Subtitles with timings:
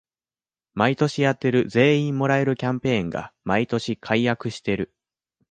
[0.73, 4.91] 毎年やってる全員もらえるキャンペーンが毎年改悪してる